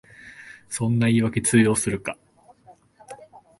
[0.67, 2.17] そんな言いわけ通用するか